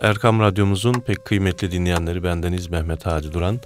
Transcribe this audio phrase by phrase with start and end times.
[0.00, 3.60] Erkam Radyomuzun pek kıymetli dinleyenleri bendeniz Mehmet Hadi Duran.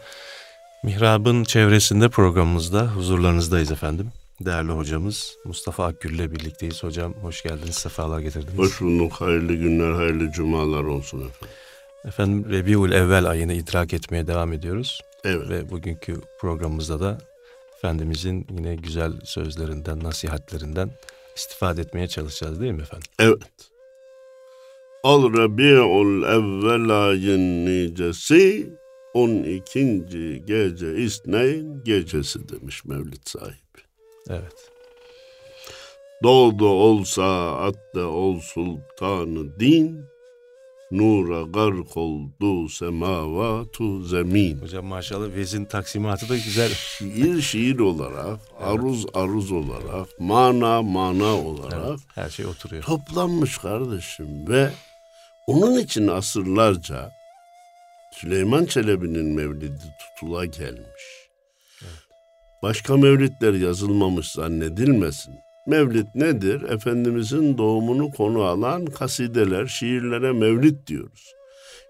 [0.83, 4.09] Mihrab'ın çevresinde programımızda huzurlarınızdayız efendim.
[4.41, 6.83] Değerli hocamız Mustafa Akgül ile birlikteyiz.
[6.83, 8.59] Hocam hoş geldiniz, sefalar getirdiniz.
[8.59, 11.57] Hoş bulduk, hayırlı günler, hayırlı cumalar olsun efendim.
[12.05, 15.01] Efendim Rebiul Evvel ayını idrak etmeye devam ediyoruz.
[15.25, 15.49] Evet.
[15.49, 17.19] Ve bugünkü programımızda da
[17.79, 20.91] Efendimizin yine güzel sözlerinden, nasihatlerinden
[21.37, 23.09] istifade etmeye çalışacağız değil mi efendim?
[23.19, 23.72] Evet.
[25.05, 28.73] Al Rabi'ul evvel ayın nicesi
[29.15, 30.43] 12.
[30.47, 33.81] gece İsneyn gecesi demiş Mevlid sahibi.
[34.29, 34.71] Evet.
[36.23, 40.05] Doğdu olsa atta ol sultanı din
[40.93, 44.61] Nura gark oldu semavatu zemin.
[44.61, 46.69] Hocam maşallah vezin taksimatı da güzel.
[46.69, 52.83] Şiir şiir olarak, aruz aruz olarak, mana mana olarak Evet, her şey oturuyor.
[52.83, 54.71] toplanmış kardeşim ve
[55.47, 57.11] onun için asırlarca
[58.13, 61.23] Süleyman Çelebi'nin mevlidi tutula gelmiş.
[62.63, 65.35] Başka mevlidler yazılmamış zannedilmesin.
[65.67, 66.63] Mevlid nedir?
[66.63, 71.33] Efendimizin doğumunu konu alan kasideler, şiirlere mevlid diyoruz.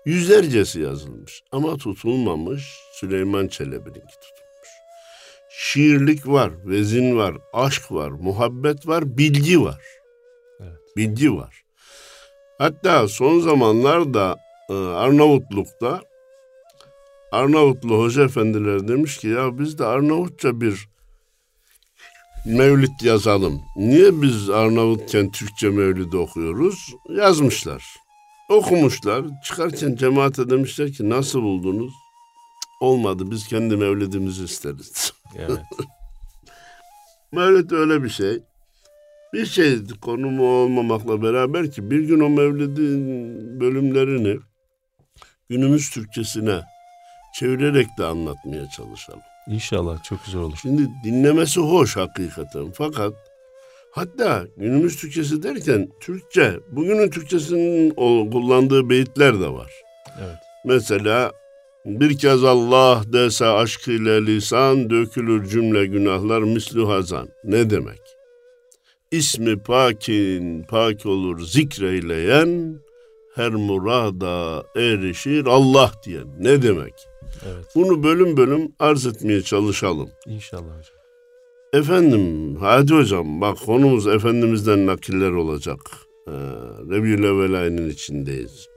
[0.07, 4.69] Yüzlercesi yazılmış ama tutulmamış Süleyman Çelebi'ninki tutulmuş.
[5.51, 9.83] Şiirlik var, vezin var, aşk var, muhabbet var, bilgi var.
[10.61, 10.79] Evet.
[10.97, 11.62] Bilgi var.
[12.63, 14.37] Hatta son zamanlarda
[14.71, 16.01] e, Arnavutluk'ta
[17.33, 20.89] Arnavutlu hoca efendiler demiş ki ya biz de Arnavutça bir
[22.47, 23.61] mevlid yazalım.
[23.77, 26.95] Niye biz Arnavutken Türkçe mevlid okuyoruz?
[27.09, 27.85] Yazmışlar.
[28.49, 29.25] Okumuşlar.
[29.45, 31.93] Çıkarken cemaate demişler ki nasıl buldunuz?
[32.81, 35.13] Olmadı biz kendi mevlidimizi isteriz.
[35.37, 35.59] Evet.
[37.33, 38.43] Mevlid öyle bir şey.
[39.33, 44.39] Bir şey konumu olmamakla beraber ki bir gün o mevlidin bölümlerini
[45.49, 46.61] günümüz Türkçesine
[47.35, 49.21] çevirerek de anlatmaya çalışalım.
[49.49, 50.57] İnşallah çok güzel olur.
[50.63, 53.13] Şimdi dinlemesi hoş hakikaten fakat
[53.93, 57.91] hatta günümüz Türkçesi derken Türkçe, bugünün Türkçesinin
[58.31, 59.73] kullandığı beyitler de var.
[60.21, 60.37] Evet.
[60.65, 61.33] Mesela
[61.85, 67.29] bir kez Allah dese aşkıyla lisan dökülür cümle günahlar mislü hazan.
[67.45, 68.01] Ne demek?
[69.13, 72.81] İsmi pakin pak olur zikreyleyen
[73.35, 76.27] her murada erişir Allah diyen.
[76.39, 76.95] Ne demek?
[77.47, 77.65] Evet.
[77.75, 80.11] Bunu bölüm bölüm arz etmeye çalışalım.
[80.27, 81.03] İnşallah hocam.
[81.73, 85.81] Efendim, hadi hocam bak konumuz Efendimiz'den nakiller olacak.
[86.29, 86.31] Ee,
[86.91, 88.69] Rebiyül Evvel ayının içindeyiz.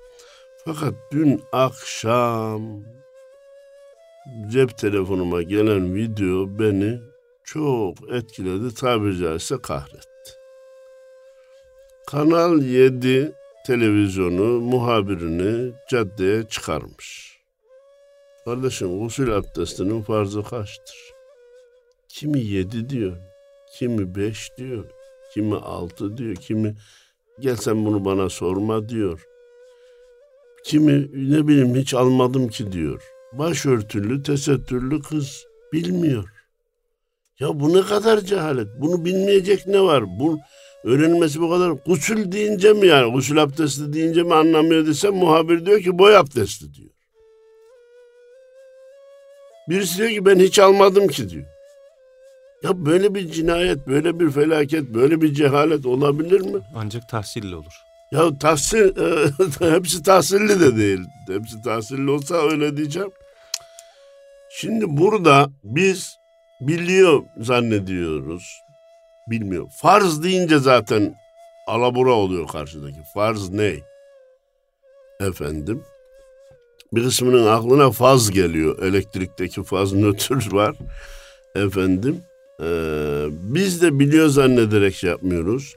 [0.65, 2.83] Fakat dün akşam
[4.47, 6.99] cep telefonuma gelen video beni
[7.43, 10.14] çok etkiledi, tabiri caizse kahretti.
[12.15, 13.31] Kanal 7
[13.65, 17.37] televizyonu muhabirini caddeye çıkarmış.
[18.45, 20.97] Kardeşim gusül abdestinin farzı kaçtır?
[22.09, 23.17] Kimi yedi diyor,
[23.77, 24.85] kimi beş diyor,
[25.33, 26.75] kimi altı diyor, kimi
[27.39, 29.25] gel sen bunu bana sorma diyor.
[30.63, 33.03] Kimi ne bileyim hiç almadım ki diyor.
[33.33, 36.29] Başörtülü, tesettürlü kız bilmiyor.
[37.39, 38.67] Ya bu ne kadar cehalet.
[38.79, 40.19] Bunu bilmeyecek ne var?
[40.19, 40.39] Bu
[40.85, 41.69] öğrenilmesi bu kadar.
[41.85, 43.11] Gusül deyince mi yani?
[43.11, 46.89] Gusül abdesti deyince mi anlamıyor desem muhabir diyor ki boy abdesti diyor.
[49.69, 51.45] Birisi diyor ki ben hiç almadım ki diyor.
[52.63, 56.61] Ya böyle bir cinayet, böyle bir felaket, böyle bir cehalet olabilir mi?
[56.75, 57.73] Ancak tahsilli olur.
[58.11, 59.29] Ya tahsil, e,
[59.75, 60.99] hepsi tahsilli de değil.
[61.27, 63.11] Hepsi tahsilli olsa öyle diyeceğim.
[64.49, 66.15] Şimdi burada biz
[66.61, 68.64] biliyor zannediyoruz.
[69.27, 69.67] Bilmiyor.
[69.81, 71.15] Farz deyince zaten
[71.67, 72.99] alabora oluyor karşıdaki.
[73.13, 73.75] Farz ne?
[75.19, 75.83] Efendim?
[76.93, 78.83] Bir kısmının aklına faz geliyor.
[78.83, 80.75] Elektrikteki faz nötr var.
[81.55, 82.21] Efendim?
[82.61, 85.75] Ee, biz de biliyor zannederek şey yapmıyoruz.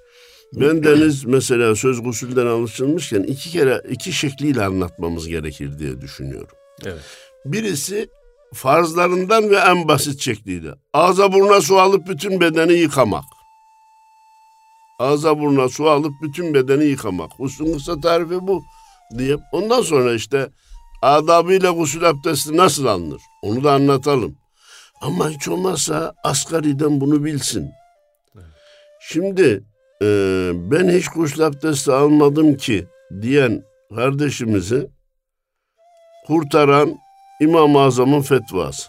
[0.53, 6.57] Ben deniz mesela söz gusülden alışılmışken iki kere iki şekliyle anlatmamız gerekir diye düşünüyorum.
[6.87, 7.01] Evet.
[7.45, 8.09] Birisi
[8.55, 10.75] farzlarından ve en basit şekliyle.
[10.93, 13.25] Ağza buruna su alıp bütün bedeni yıkamak.
[14.99, 17.41] Ağza buruna su alıp bütün bedeni yıkamak.
[17.41, 18.65] Usulün kısa tarifi bu
[19.19, 19.37] diye.
[19.53, 20.49] Ondan sonra işte
[21.03, 23.23] adabıyla gusül abdesti nasıl alınır?
[23.43, 24.37] Onu da anlatalım.
[25.01, 27.71] Ama hiç olmazsa asgariden bunu bilsin.
[29.01, 29.65] Şimdi
[30.03, 30.07] e,
[30.55, 32.87] ben hiç gusül abdesti almadım ki
[33.23, 33.63] diyen
[33.95, 34.91] kardeşimizi
[36.27, 36.99] kurtaran
[37.41, 38.89] İmam-ı Azam'ın fetvası.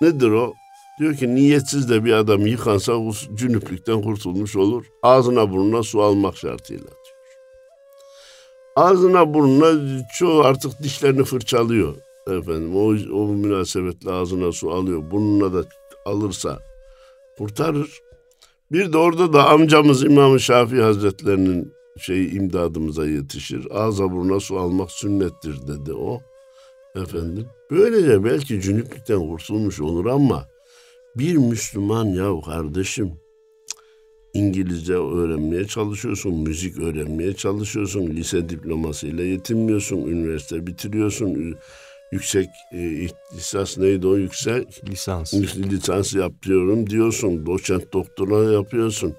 [0.00, 0.54] Nedir o?
[1.00, 2.92] Diyor ki niyetsiz de bir adam yıkansa
[3.34, 4.84] cünüplükten kurtulmuş olur.
[5.02, 6.96] Ağzına burnuna su almak şartıyla diyor.
[8.76, 11.94] Ağzına burnuna çoğu artık dişlerini fırçalıyor
[12.26, 12.76] efendim.
[12.76, 12.86] O,
[13.20, 15.10] o münasebetle ağzına su alıyor.
[15.10, 15.64] Burnuna da
[16.04, 16.58] alırsa
[17.38, 18.00] kurtarır.
[18.72, 23.66] Bir de orada da amcamız İmam Şafii Hazretlerinin şey imdadımıza yetişir.
[23.70, 26.20] Ağza buruna su almak sünnettir dedi o.
[26.96, 27.46] Efendim.
[27.70, 30.44] Böylece belki cünüplükten kurtulmuş olur ama
[31.20, 33.12] bir Müslüman ya kardeşim
[34.34, 41.56] İngilizce öğrenmeye çalışıyorsun, müzik öğrenmeye çalışıyorsun, lise diplomasıyla yetinmiyorsun, üniversite bitiriyorsun,
[42.12, 43.06] yüksek e,
[43.36, 44.84] lisans neydi o yüksek?
[44.88, 45.34] Lisans.
[45.34, 49.14] Lisans yapıyorum diyorsun, doçent doktora yapıyorsun.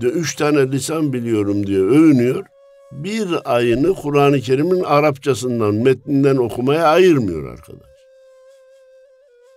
[0.00, 2.44] De üç tane lisan biliyorum diye övünüyor.
[2.92, 7.95] Bir ayını Kur'an-ı Kerim'in Arapçasından, metninden okumaya ayırmıyor arkadaş.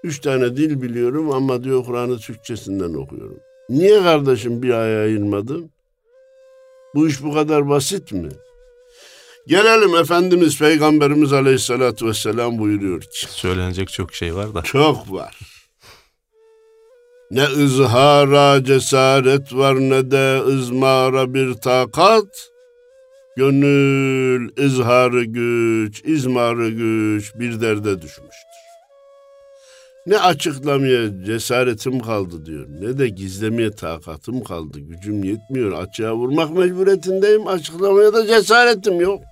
[0.04, 3.40] Üç tane dil biliyorum ama diyor Kur'an'ı Türkçesinden okuyorum.
[3.69, 5.72] Niye kardeşim bir ay ayırmadın?
[6.96, 8.30] Bu iş bu kadar basit mi?
[9.48, 13.25] Gelelim Efendimiz Peygamberimiz Aleyhisselatü Vesselam buyuruyor ki.
[13.30, 14.62] Söylenecek çok şey var da.
[14.62, 15.40] Çok var.
[17.31, 22.50] Ne ızhara cesaret var ne de ızmara bir takat.
[23.38, 28.49] Gönül izharı güç, izmarı güç bir derde düşmüştür.
[30.06, 32.66] Ne açıklamaya cesaretim kaldı diyor.
[32.80, 34.80] Ne de gizlemeye takatım kaldı.
[34.80, 35.72] Gücüm yetmiyor.
[35.72, 37.48] Açığa vurmak mecburiyetindeyim.
[37.48, 39.24] Açıklamaya da cesaretim yok.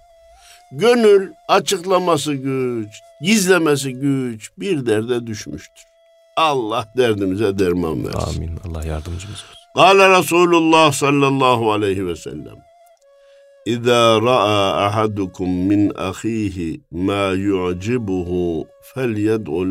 [0.72, 2.88] Gönül açıklaması güç,
[3.22, 5.84] gizlemesi güç bir derde düşmüştür.
[6.36, 8.38] Allah derdimize derman versin.
[8.38, 8.60] Amin.
[8.68, 9.58] Allah yardımcımız olsun.
[9.76, 12.67] Kale Resulullah sallallahu aleyhi ve sellem.
[13.68, 18.68] İza ra'a ahadukum min ahihi ma yu'cibuhu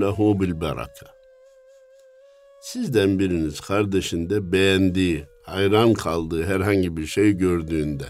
[0.00, 1.06] lehu bil beraka.
[2.60, 8.06] Sizden biriniz kardeşinde beğendiği, hayran kaldığı herhangi bir şey gördüğünde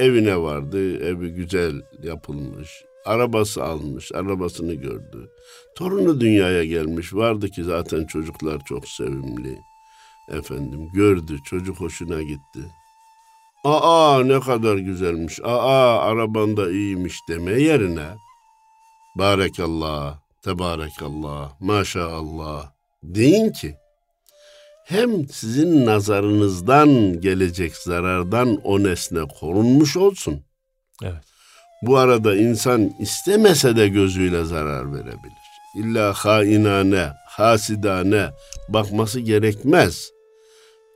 [0.00, 5.30] evine vardı, evi güzel yapılmış, arabası almış, arabasını gördü.
[5.76, 9.58] Torunu dünyaya gelmiş, vardı ki zaten çocuklar çok sevimli.
[10.28, 12.60] Efendim gördü, çocuk hoşuna gitti.
[13.64, 18.06] Aa ne kadar güzelmiş, aa arabanda iyiymiş deme yerine
[19.14, 22.70] Barekallah, tebarekallah, maşallah
[23.02, 23.76] deyin ki
[24.84, 30.44] hem sizin nazarınızdan gelecek zarardan o nesne korunmuş olsun.
[31.02, 31.24] Evet.
[31.82, 35.42] Bu arada insan istemese de gözüyle zarar verebilir.
[35.76, 38.30] İlla hainane, hasidane
[38.68, 40.10] bakması gerekmez.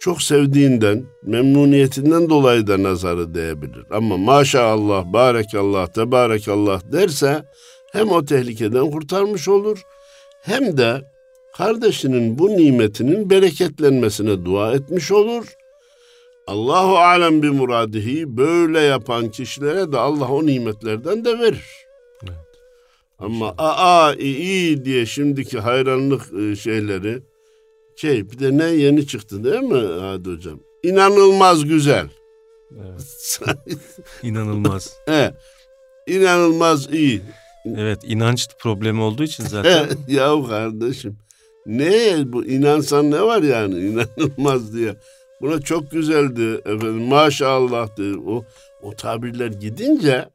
[0.01, 3.85] Çok sevdiğinden, memnuniyetinden dolayı da nazarı değebilir.
[3.91, 7.45] Ama maşallah, barekallah, tebarekallah derse
[7.93, 9.83] hem o tehlikeden kurtarmış olur
[10.43, 11.03] hem de
[11.57, 15.47] kardeşinin bu nimetinin bereketlenmesine dua etmiş olur.
[16.47, 21.87] Allahu alem bir muradihi böyle yapan kişilere de Allah o nimetlerden de verir.
[22.23, 22.37] Evet.
[23.19, 27.23] Ama aa iyi diye şimdiki hayranlık e, şeyleri
[27.97, 30.61] şey bir de ne yeni çıktı değil mi Hadi hocam?
[30.83, 32.09] İnanılmaz güzel.
[32.73, 33.41] Evet.
[34.23, 34.97] İnanılmaz.
[35.07, 35.35] He,
[36.07, 37.23] inanılmaz iyi.
[37.77, 39.89] Evet inanç problemi olduğu için zaten.
[40.09, 41.17] ya kardeşim
[41.67, 44.97] ne bu inansan ne var yani inanılmaz diye.
[45.41, 48.15] Buna çok güzeldi efendim maşallah diye.
[48.27, 48.45] O,
[48.83, 50.29] o tabirler gidince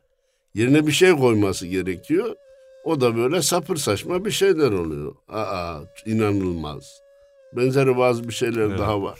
[0.53, 2.35] yerine bir şey koyması gerekiyor.
[2.83, 5.15] O da böyle sapır saçma bir şeyler oluyor.
[5.29, 7.01] Aa inanılmaz.
[7.53, 8.79] Benzeri bazı bir şeyler Evet.
[8.79, 9.19] daha var.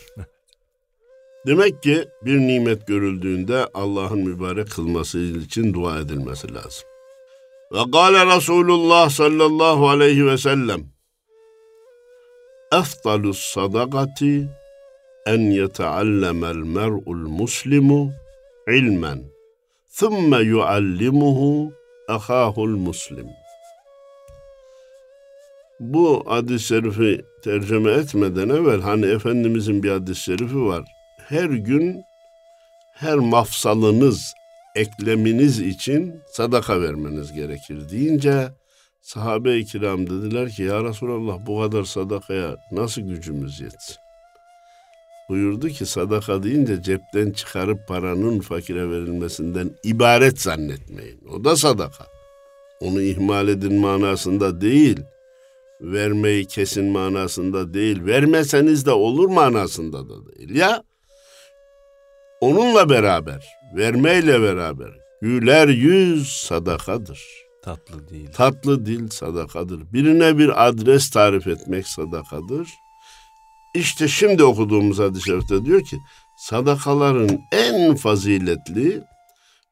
[1.48, 6.84] Demek ki bir nimet görüldüğünde Allah'ın mübarek kılması için dua edilmesi lazım.
[7.72, 10.82] Ve kâle Resulullah sallallahu aleyhi ve sellem
[12.74, 14.50] Efdalus sadakati
[15.26, 18.12] en yeteallemel mer'ul muslimu
[18.68, 19.24] ilmen
[19.98, 21.74] thumme yuallimuhu
[22.10, 23.28] ahahul muslim.
[25.82, 30.84] Bu hadis-i şerifi tercüme etmeden evvel hani Efendimizin bir hadis-i şerifi var.
[31.28, 32.04] Her gün
[32.94, 34.34] her mafsalınız,
[34.76, 38.50] ekleminiz için sadaka vermeniz gerekir deyince
[39.02, 43.96] sahabe-i kiram dediler ki ya Resulallah bu kadar sadakaya nasıl gücümüz yetsin?
[45.30, 51.20] Buyurdu ki sadaka deyince cepten çıkarıp paranın fakire verilmesinden ibaret zannetmeyin.
[51.34, 52.06] O da sadaka.
[52.82, 55.00] Onu ihmal edin manasında değil.
[55.82, 58.06] Vermeyi kesin manasında değil.
[58.06, 60.56] Vermeseniz de olur manasında da değil.
[60.56, 60.84] Ya
[62.42, 63.46] onunla beraber,
[63.76, 67.22] vermeyle beraber güler yüz sadakadır.
[67.64, 68.32] Tatlı değil.
[68.34, 69.94] Tatlı dil sadakadır.
[69.94, 72.70] Birine bir adres tarif etmek sadakadır.
[73.76, 75.98] İşte şimdi okuduğumuz hadis-i şerifte diyor ki
[76.38, 79.04] sadakaların en faziletli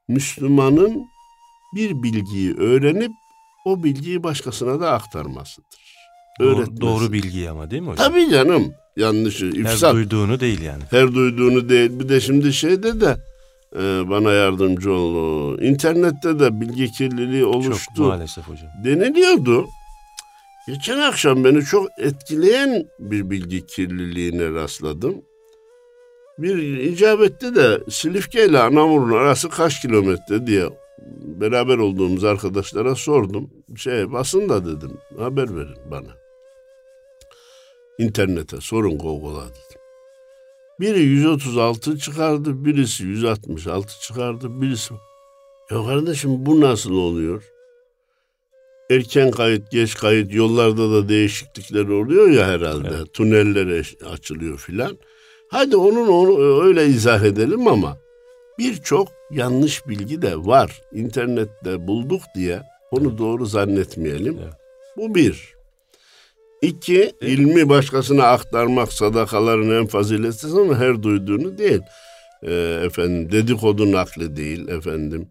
[0.08, 1.08] Müslümanın
[1.76, 3.12] bir bilgiyi öğrenip
[3.66, 5.79] o bilgiyi başkasına da aktarmasıdır.
[6.40, 8.08] Doğru, doğru bilgiyi ama değil mi hocam?
[8.12, 8.74] Tabii canım.
[8.98, 9.84] Yanlışı, ifsat.
[9.84, 10.84] Her duyduğunu değil yani.
[10.90, 12.00] Her duyduğunu değil.
[12.00, 13.18] Bir de şimdi şeyde de
[13.76, 15.60] e, bana yardımcı ol.
[15.60, 17.94] İnternette de bilgi kirliliği oluştu.
[17.98, 18.70] Çok maalesef hocam.
[18.86, 19.66] Deniliyordu.
[20.68, 25.16] Geçen akşam beni çok etkileyen bir bilgi kirliliğine rastladım.
[26.38, 30.66] Bir icabette de Silifke ile Anamur'un arası kaç kilometre diye
[31.22, 33.50] beraber olduğumuz arkadaşlara sordum.
[33.76, 36.19] Şey basın da dedim haber verin bana.
[38.00, 39.82] İnternete sorun Google'a dedim.
[40.80, 44.94] Biri 136 çıkardı, birisi 166 çıkardı, birisi...
[45.72, 47.44] Ya kardeşim bu nasıl oluyor?
[48.92, 52.90] Erken kayıt, geç kayıt, yollarda da değişiklikler oluyor ya herhalde.
[52.98, 53.14] Evet.
[53.14, 54.98] Tuneller açılıyor filan.
[55.50, 57.98] Hadi onun onu öyle izah edelim ama
[58.60, 60.82] birçok yanlış bilgi de var.
[60.94, 64.40] İnternette bulduk diye onu doğru zannetmeyelim.
[64.44, 64.54] Evet.
[64.98, 65.59] Bu bir.
[66.62, 71.82] İki, ilmi başkasına aktarmak sadakaların en faziletlisi ama her duyduğunu değil.
[72.44, 72.54] E,
[72.86, 75.28] efendim dedikodu nakli değil efendim.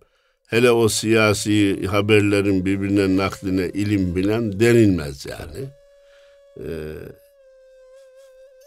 [0.47, 5.66] Hele o siyasi haberlerin birbirine nakline ilim bilen denilmez yani.
[6.56, 6.66] E,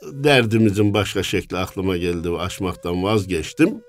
[0.02, 3.84] derdimizin başka şekli aklıma geldi ve aşmaktan vazgeçtim.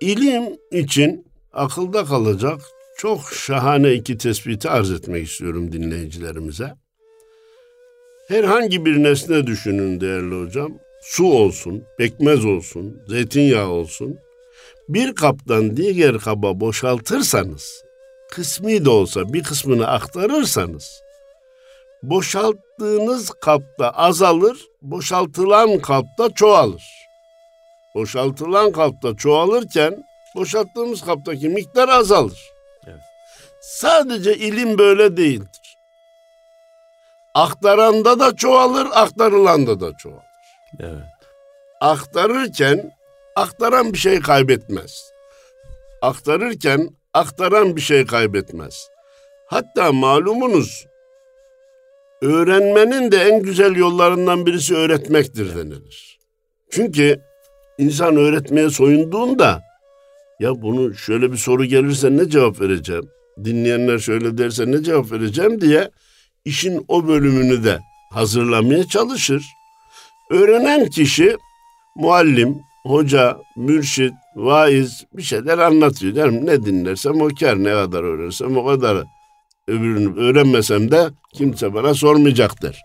[0.00, 2.60] İlim için akılda kalacak
[2.96, 6.74] çok şahane iki tespiti arz etmek istiyorum dinleyicilerimize.
[8.28, 10.72] Herhangi bir nesne düşünün değerli hocam.
[11.02, 14.18] Su olsun, pekmez olsun, zeytinyağı olsun.
[14.88, 17.84] Bir kaptan diğer kaba boşaltırsanız,
[18.30, 21.02] kısmi de olsa bir kısmını aktarırsanız,
[22.02, 26.84] boşalttığınız kapta azalır, boşaltılan kapta çoğalır.
[27.94, 30.04] Boşaltılan kapta çoğalırken
[30.36, 32.50] boşalttığımız kaptaki miktar azalır.
[32.86, 33.00] Evet.
[33.60, 35.57] Sadece ilim böyle değildir.
[37.38, 40.22] Aktaranda da çoğalır, aktarılanda da çoğalır.
[40.80, 41.02] Evet.
[41.80, 42.92] Aktarırken
[43.36, 45.12] aktaran bir şey kaybetmez.
[46.02, 48.88] Aktarırken aktaran bir şey kaybetmez.
[49.46, 50.86] Hatta malumunuz
[52.22, 56.18] öğrenmenin de en güzel yollarından birisi öğretmektir denilir.
[56.70, 57.20] Çünkü
[57.78, 59.62] insan öğretmeye soyunduğunda
[60.40, 63.08] ya bunu şöyle bir soru gelirse ne cevap vereceğim?
[63.44, 65.90] Dinleyenler şöyle derse ne cevap vereceğim diye
[66.48, 67.78] işin o bölümünü de
[68.10, 69.46] hazırlamaya çalışır.
[70.30, 71.36] Öğrenen kişi
[71.96, 76.14] muallim, hoca, mürşit, vaiz bir şeyler anlatıyor.
[76.14, 79.04] Derim ne dinlersem o kar, ne kadar öğrensem o kadar.
[79.68, 82.76] Öbürünü öğrenmesem de kimse bana sormayacaktır.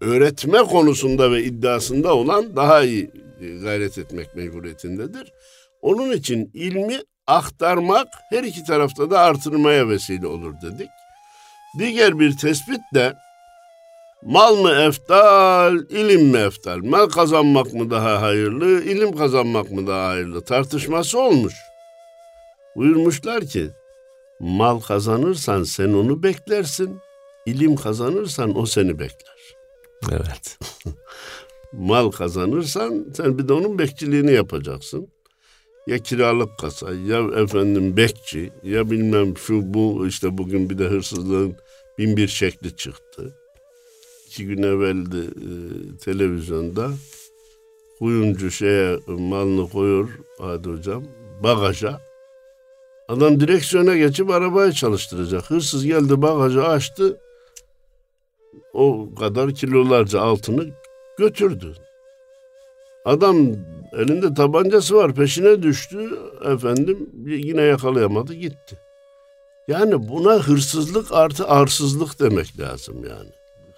[0.00, 3.10] Öğretme konusunda ve iddiasında olan daha iyi
[3.62, 5.32] gayret etmek mecburiyetindedir.
[5.82, 10.88] Onun için ilmi aktarmak her iki tarafta da artırmaya vesile olur dedik.
[11.78, 13.14] Diğer bir tespit de
[14.22, 16.78] mal mı eftal, ilim mi eftal?
[16.78, 20.44] Mal kazanmak mı daha hayırlı, ilim kazanmak mı daha hayırlı?
[20.44, 21.54] Tartışması olmuş.
[22.76, 23.70] Buyurmuşlar ki,
[24.40, 26.98] mal kazanırsan sen onu beklersin,
[27.46, 29.38] ilim kazanırsan o seni bekler.
[30.12, 30.58] Evet.
[31.72, 35.08] mal kazanırsan sen bir de onun bekçiliğini yapacaksın
[35.86, 41.56] ya kiralık kasa ya efendim bekçi ya bilmem şu bu işte bugün bir de hırsızlığın
[41.98, 43.34] bin bir şekli çıktı.
[44.26, 45.50] İki gün evveldi e,
[45.98, 46.90] televizyonda
[47.98, 51.04] kuyumcu şeye malını koyuyor hadi hocam
[51.42, 52.00] bagaja.
[53.08, 55.50] Adam direksiyona geçip arabayı çalıştıracak.
[55.50, 57.20] Hırsız geldi bagajı açtı.
[58.72, 60.66] O kadar kilolarca altını
[61.18, 61.74] götürdü.
[63.04, 63.36] Adam
[63.92, 66.10] elinde tabancası var peşine düştü
[66.44, 68.78] efendim yine yakalayamadı gitti.
[69.68, 73.30] Yani buna hırsızlık artı arsızlık demek lazım yani.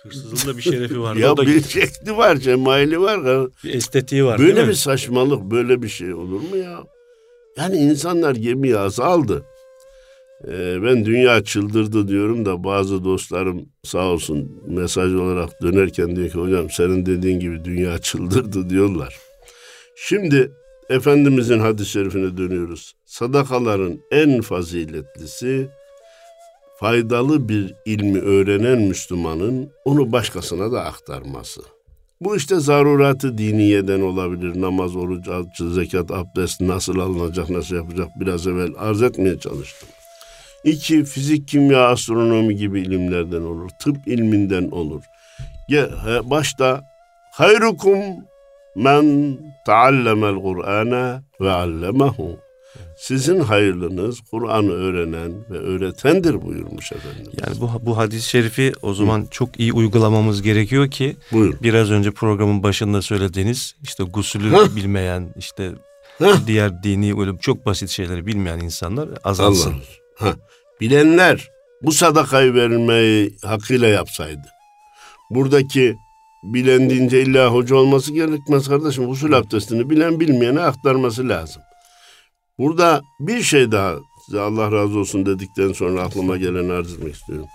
[0.03, 1.17] Hırsızlığın da bir şerefi var.
[1.17, 3.49] ya bir şekli var, cemali var.
[3.65, 6.81] Bir estetiği var Böyle bir saçmalık, böyle bir şey olur mu ya?
[7.57, 9.45] Yani insanlar gemiyi azaldı.
[10.49, 16.39] Ee, ben dünya çıldırdı diyorum da bazı dostlarım sağ olsun mesaj olarak dönerken diyor ki
[16.39, 19.19] hocam senin dediğin gibi dünya çıldırdı diyorlar.
[19.97, 20.53] Şimdi
[20.91, 22.95] Efendimizin hadis-i şerifine dönüyoruz.
[23.05, 25.69] Sadakaların en faziletlisi
[26.81, 31.61] faydalı bir ilmi öğrenen Müslümanın onu başkasına da aktarması.
[32.21, 34.61] Bu işte zaruratı diniyeden olabilir.
[34.61, 39.89] Namaz, oruç, alçı, zekat, abdest nasıl alınacak, nasıl yapacak biraz evvel arz etmeye çalıştım.
[40.65, 43.71] İki, fizik, kimya, astronomi gibi ilimlerden olur.
[43.81, 45.03] Tıp ilminden olur.
[46.23, 46.85] Başta
[47.33, 47.99] hayrukum
[48.77, 52.39] men taallemel Kur'ane ve allemehu.
[53.01, 57.33] Sizin hayırlınız Kur'an'ı öğrenen ve öğretendir buyurmuş efendim.
[57.47, 59.27] Yani bu bu hadis-i şerifi o zaman Hı.
[59.31, 61.55] çok iyi uygulamamız gerekiyor ki Buyur.
[61.63, 64.77] biraz önce programın başında söylediğiniz işte gusülü Heh.
[64.77, 65.73] bilmeyen işte
[66.19, 66.47] Heh.
[66.47, 69.75] diğer dini ölüm çok basit şeyleri bilmeyen insanlar azalsın.
[70.21, 70.35] Allah.
[70.81, 71.49] Bilenler
[71.83, 74.47] bu sadakayı verilmeyi hakkıyla yapsaydı.
[75.31, 75.97] Buradaki
[76.43, 79.11] bilen deyince illa hoca olması gerekmez kardeşim.
[79.11, 81.63] Usul abdestini bilen bilmeyene aktarması lazım.
[82.61, 83.95] Burada bir şey daha
[84.27, 87.47] size Allah razı olsun dedikten sonra aklıma gelen arz etmek istiyorum.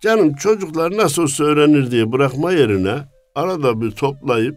[0.00, 2.98] Canım çocuklar nasıl olsa öğrenir diye bırakma yerine
[3.34, 4.56] arada bir toplayıp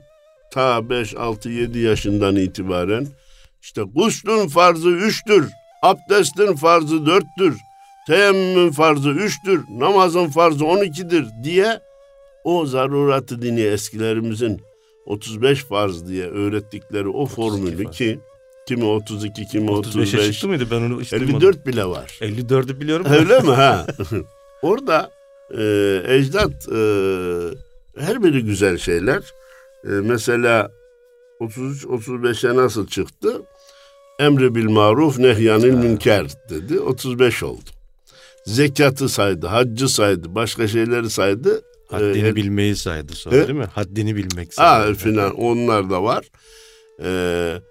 [0.54, 3.08] ta 5, 6, 7 yaşından itibaren
[3.62, 5.50] işte guslün farzı üçtür,
[5.84, 7.58] abdestin farzı dörttür,
[8.08, 11.80] teyemmümün farzı üçtür, namazın farzı on ikidir diye
[12.44, 14.62] o zaruratı dini eskilerimizin
[15.06, 18.20] 35 farz diye öğrettikleri o formülü ki
[18.76, 20.14] kimi 32 kimi 35.
[20.14, 21.66] 35'e çıktı mıydı ben onu hiç 54 duymadım.
[21.66, 22.20] bile var.
[22.22, 23.06] 54'ü biliyorum.
[23.10, 23.86] Öyle mi ha?
[24.62, 25.12] Orada
[25.58, 25.64] e,
[26.08, 26.80] ecdat e,
[27.98, 29.22] her biri güzel şeyler.
[29.84, 30.72] E, mesela
[31.40, 33.42] 33 35'e nasıl çıktı?
[34.20, 36.80] Emri bil maruf nehyanil münker dedi.
[36.80, 37.70] 35 oldu.
[38.46, 41.62] Zekatı saydı, haccı saydı, başka şeyleri saydı.
[41.90, 43.48] Haddini ee, bilmeyi saydı sonra e?
[43.48, 43.66] değil mi?
[43.66, 44.88] Haddini bilmek saydı.
[44.88, 46.26] Ha, filan onlar da var.
[47.04, 47.62] Ee,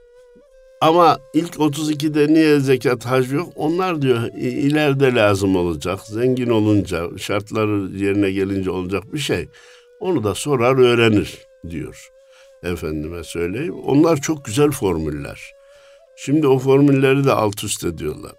[0.80, 3.52] ama ilk 32'de niye zekat hac yok?
[3.54, 6.00] Onlar diyor ileride lazım olacak.
[6.06, 9.48] Zengin olunca, şartları yerine gelince olacak bir şey.
[10.00, 11.38] Onu da sorar öğrenir
[11.70, 12.10] diyor.
[12.62, 13.74] Efendime söyleyeyim.
[13.74, 15.40] Onlar çok güzel formüller.
[16.16, 18.32] Şimdi o formülleri de alt üst ediyorlar.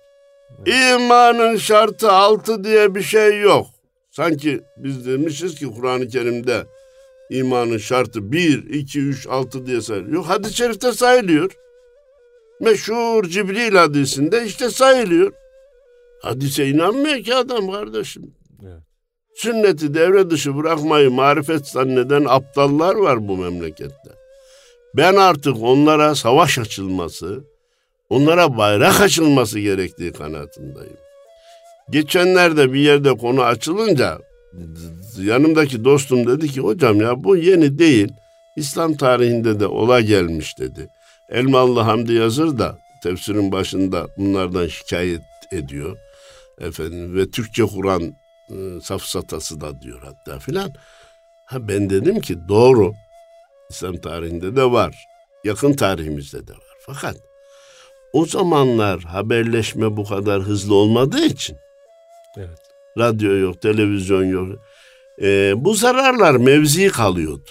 [0.66, 3.68] İmanın şartı altı diye bir şey yok.
[4.12, 6.66] Sanki biz demişiz ki Kur'an-ı Kerim'de
[7.30, 10.14] imanın şartı bir, iki, üç, altı diye sayılıyor.
[10.14, 11.52] Yok hadis-i şerifte sayılıyor.
[12.62, 15.34] Meşhur Cibril hadisinde işte sayılıyor.
[16.22, 18.36] Hadise inanmıyor ki adam kardeşim.
[18.64, 18.82] Evet.
[19.36, 24.12] Sünneti devre dışı bırakmayı marifet zanneden aptallar var bu memlekette.
[24.98, 27.44] Ben artık onlara savaş açılması,
[28.10, 30.98] onlara bayrak açılması gerektiği kanaatindeyim.
[31.90, 34.18] Geçenlerde bir yerde konu açılınca
[35.18, 38.10] yanımdaki dostum dedi ki hocam ya bu yeni değil.
[38.58, 40.90] İslam tarihinde de ola gelmiş dedi.
[41.32, 45.98] Elmalı Hamdi yazır da tefsirin başında bunlardan şikayet ediyor.
[46.62, 48.16] Efendim ve Türkçe Kur'an
[48.50, 50.74] e, safsatası da diyor hatta filan.
[51.46, 52.94] Ha ben dedim ki doğru.
[53.70, 54.96] İslam tarihinde de var.
[55.44, 56.78] Yakın tarihimizde de var.
[56.86, 57.18] Fakat
[58.14, 61.58] o zamanlar haberleşme bu kadar hızlı olmadığı için
[62.38, 62.60] evet.
[62.98, 64.60] radyo yok, televizyon yok.
[65.22, 67.50] Ee, bu zararlar mevzi kalıyordu.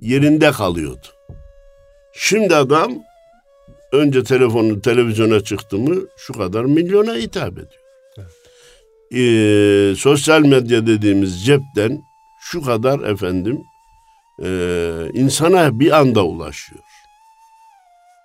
[0.00, 1.06] Yerinde kalıyordu.
[2.16, 2.92] Şimdi adam
[3.92, 7.82] önce telefonu televizyona çıktı mı şu kadar milyona hitap ediyor.
[8.18, 8.32] Evet.
[9.14, 12.02] Ee, sosyal medya dediğimiz cepten
[12.40, 13.60] şu kadar efendim
[14.42, 14.48] e,
[15.14, 16.82] insana bir anda ulaşıyor.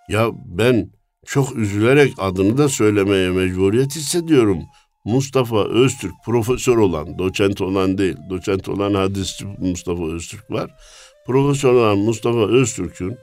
[0.09, 0.89] Ya ben
[1.25, 4.59] çok üzülerek adını da söylemeye mecburiyet hissediyorum.
[5.05, 10.71] Mustafa Öztürk profesör olan, doçent olan değil, doçent olan hadisçi Mustafa Öztürk var.
[11.25, 13.17] Profesör olan Mustafa Öztürk'ün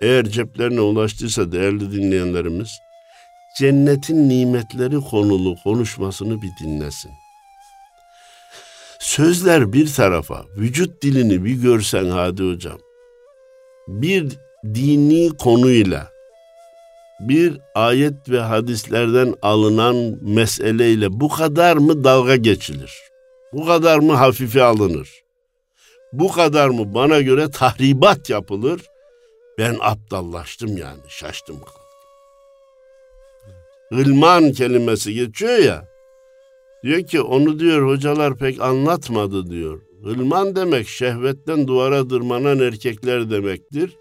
[0.00, 2.68] eğer ceplerine ulaştıysa değerli dinleyenlerimiz,
[3.58, 7.10] cennetin nimetleri konulu konuşmasını bir dinlesin.
[8.98, 12.78] Sözler bir tarafa, vücut dilini bir görsen Hadi Hocam.
[13.88, 14.32] Bir
[14.64, 16.10] dini konuyla,
[17.20, 22.92] bir ayet ve hadislerden alınan meseleyle bu kadar mı dalga geçilir?
[23.52, 25.10] Bu kadar mı hafife alınır?
[26.12, 28.80] Bu kadar mı bana göre tahribat yapılır?
[29.58, 31.88] Ben aptallaştım yani, şaştım kaldım.
[33.90, 35.88] Gılman kelimesi geçiyor ya.
[36.82, 39.80] Diyor ki onu diyor hocalar pek anlatmadı diyor.
[40.04, 43.96] Gılman demek şehvetten duvara dırmanan erkekler demektir.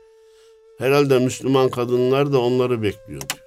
[0.78, 3.42] Herhalde Müslüman kadınlar da onları bekliyor diyor.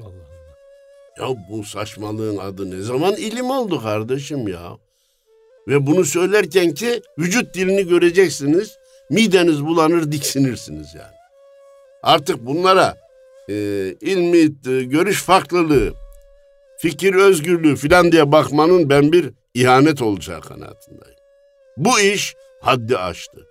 [0.00, 1.28] Allah Allah.
[1.30, 4.78] Ya bu saçmalığın adı ne zaman ilim oldu kardeşim ya.
[5.68, 8.78] Ve bunu söylerken ki vücut dilini göreceksiniz.
[9.10, 11.17] Mideniz bulanır diksinirsiniz yani.
[12.02, 12.96] Artık bunlara
[13.48, 13.54] e,
[14.00, 15.92] ilmi e, görüş farklılığı,
[16.78, 21.18] fikir özgürlüğü filan diye bakmanın ben bir ihanet olacağı kanaatindeyim.
[21.76, 23.46] Bu iş haddi aştı.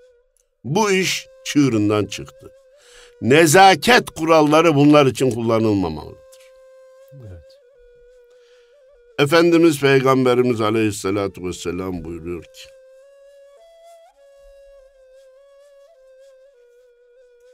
[0.64, 2.52] Bu iş çığırından çıktı.
[3.22, 6.18] Nezaket kuralları bunlar için kullanılmamalıdır.
[7.14, 7.60] Evet.
[9.20, 12.77] Efendimiz Peygamberimiz Aleyhisselatü Vesselam buyuruyor ki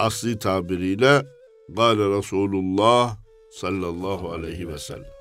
[0.06, 1.26] asli tabiriyle
[1.70, 3.16] Gale Resulullah
[3.52, 5.14] sallallahu aleyhi ve sellem.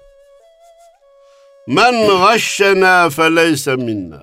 [1.67, 4.23] Men gashşena feleyse minna.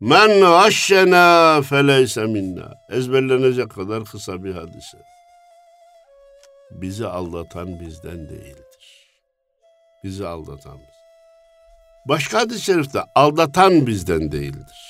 [0.00, 2.74] Men gashşena feleyse minna.
[2.90, 4.98] Ezberlenecek kadar kısa bir hadise.
[6.70, 8.64] Bizi aldatan bizden değildir.
[10.04, 10.98] Bizi aldatan biz.
[12.08, 14.87] Başka hadis-i şerifte aldatan bizden değildir.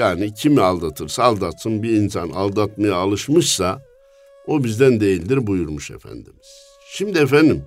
[0.00, 3.82] Yani kimi aldatırsa aldatsın bir insan aldatmaya alışmışsa
[4.46, 6.48] o bizden değildir buyurmuş Efendimiz.
[6.92, 7.64] Şimdi efendim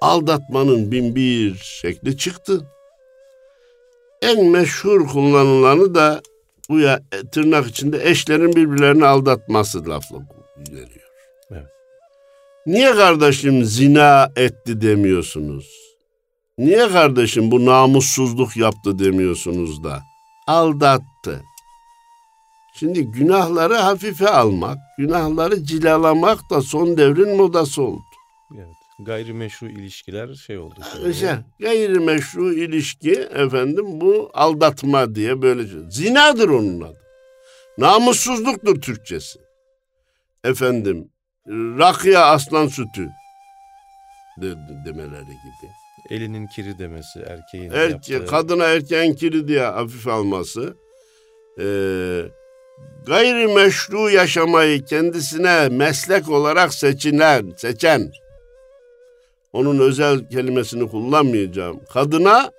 [0.00, 2.66] aldatmanın bin bir şekli çıktı.
[4.22, 6.22] En meşhur kullanılanı da
[6.68, 10.16] bu ya e, tırnak içinde eşlerin birbirlerini aldatması lafla
[10.64, 11.08] geliyor.
[11.50, 11.66] Evet.
[12.66, 15.66] Niye kardeşim zina etti demiyorsunuz?
[16.58, 20.11] Niye kardeşim bu namussuzluk yaptı demiyorsunuz da?
[20.46, 21.42] Aldattı.
[22.74, 28.02] Şimdi günahları hafife almak, günahları cilalamak da son devrin modası oldu.
[28.56, 28.66] Evet.
[28.98, 30.80] Gayrimeşru ilişkiler şey oldu.
[31.04, 31.44] Güzel.
[31.60, 35.80] Gayrimeşru ilişki efendim bu aldatma diye böyle şey.
[35.90, 37.00] Zinadır onun adı.
[37.78, 39.38] Namussuzluktur Türkçesi.
[40.44, 41.10] Efendim
[41.48, 43.08] rakıya aslan sütü
[44.40, 45.81] de, demeleri gibi.
[46.10, 48.30] Elinin kiri demesi erkeğin Erke, yaptığı.
[48.30, 50.76] kadına erkeğin kiri diye hafif alması.
[51.58, 52.22] Ee,
[53.06, 58.12] gayrimeşru yaşamayı kendisine meslek olarak seçinen, seçen
[59.52, 61.80] onun özel kelimesini kullanmayacağım.
[61.92, 62.52] Kadına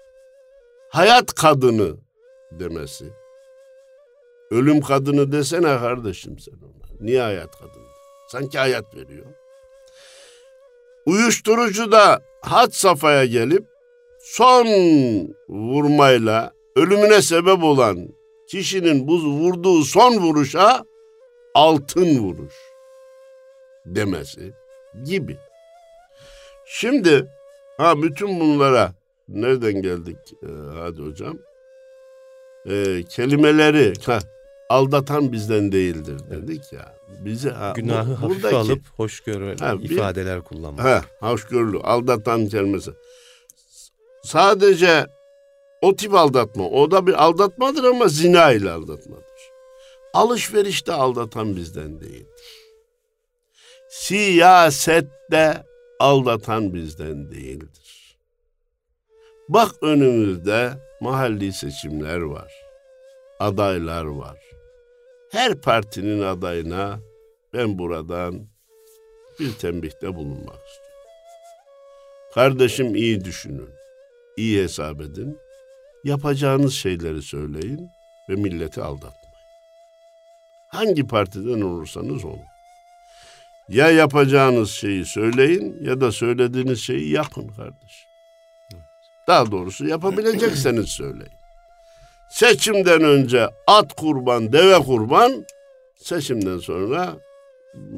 [0.89, 1.95] hayat kadını
[2.51, 3.05] demesi.
[4.51, 6.97] Ölüm kadını desene kardeşim sen ona.
[6.99, 7.83] Niye hayat kadını?
[8.27, 9.25] Sanki hayat veriyor.
[11.05, 13.65] Uyuşturucu da had safhaya gelip
[14.19, 14.65] son
[15.49, 18.07] vurmayla ölümüne sebep olan
[18.49, 20.83] kişinin bu vurduğu son vuruşa
[21.53, 22.53] altın vuruş
[23.85, 24.53] demesi
[25.03, 25.37] gibi.
[26.65, 27.27] Şimdi
[27.77, 28.93] ha bütün bunlara
[29.27, 30.47] nereden geldik ee,
[30.79, 31.37] hadi hocam?
[32.69, 34.19] Ee, kelimeleri ha,
[34.69, 36.95] aldatan bizden değildir dedik ya.
[37.25, 40.85] Bizi Günahı bu- hafife buradaki- alıp hoşgörü Ha, bir- ifadeler kullanmak.
[40.85, 42.91] Ha, hoşgörülü, aldatan kelimesi.
[44.23, 45.05] Sadece
[45.81, 49.23] o tip aldatma, o da bir aldatmadır ama zina ile aldatmadır.
[50.13, 52.27] Alışverişte aldatan bizden değildir.
[53.89, 55.63] Siyasette
[55.99, 58.17] aldatan bizden değildir.
[59.49, 60.71] Bak önümüzde
[61.01, 62.51] mahalli seçimler var.
[63.39, 64.37] Adaylar var.
[65.33, 66.99] Her partinin adayına
[67.53, 68.47] ben buradan
[69.39, 71.01] bir tembihte bulunmak istiyorum.
[72.33, 73.69] Kardeşim iyi düşünün,
[74.37, 75.37] iyi hesap edin,
[76.03, 77.89] yapacağınız şeyleri söyleyin
[78.29, 79.37] ve milleti aldatmayın.
[80.67, 82.39] Hangi partiden olursanız olun.
[83.69, 88.09] Ya yapacağınız şeyi söyleyin ya da söylediğiniz şeyi yapın kardeşim.
[89.27, 91.42] Daha doğrusu yapabilecekseniz söyleyin.
[92.33, 95.45] Seçimden önce at kurban, deve kurban,
[95.95, 97.17] seçimden sonra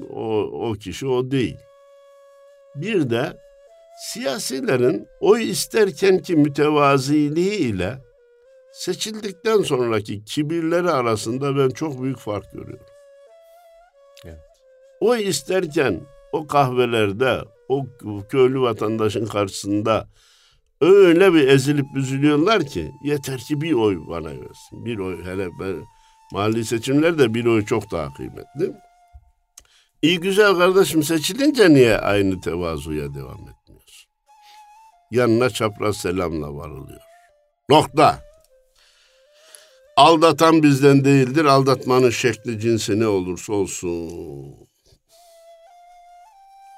[0.09, 1.57] o, o kişi o değil.
[2.75, 3.37] Bir de
[3.97, 7.97] siyasilerin oy isterken ki mütevaziliği ile
[8.71, 12.85] seçildikten sonraki kibirleri arasında ben çok büyük fark görüyorum.
[14.25, 14.39] Evet.
[14.99, 17.85] Oy isterken o kahvelerde o
[18.29, 20.07] köylü vatandaşın karşısında
[20.81, 24.85] öyle bir ezilip büzülüyorlar ki yeter ki bir oy bana versin.
[24.85, 25.75] Bir oy hele ben,
[26.31, 28.73] mahalli seçimlerde bir oy çok daha kıymetli.
[30.01, 34.09] İyi güzel kardeşim seçilince niye aynı tevazuya devam etmiyorsun?
[35.11, 37.01] Yanına çapraz selamla varılıyor.
[37.69, 38.19] Nokta.
[39.97, 41.45] Aldatan bizden değildir.
[41.45, 44.65] Aldatmanın şekli cinsi ne olursa olsun.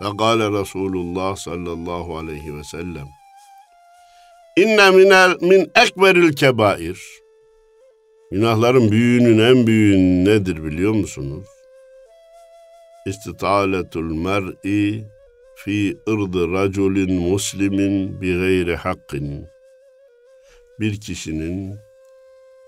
[0.01, 3.07] Ve gâle Resulullah sallallahu aleyhi ve sellem.
[4.57, 7.01] İnne minel min ekberil kebair.
[8.31, 11.47] Günahların büyüğünün en büyüğü nedir biliyor musunuz?
[13.05, 15.03] İstitaletul mer'i
[15.55, 19.45] fi ırdı raculin muslimin bi gayri hakkin.
[20.79, 21.75] Bir kişinin